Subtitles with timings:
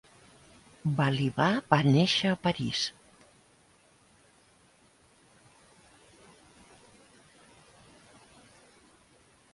[1.01, 2.81] Balibar va néixer a París.